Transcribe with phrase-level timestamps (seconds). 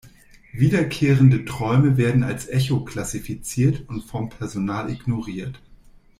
[0.53, 5.61] Wiederkehrende Träume werden als Echo klassifiziert und vom Personal ignoriert.